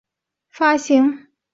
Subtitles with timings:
[0.03, 0.07] 由伊拉克中
[0.95, 1.27] 央银行发行。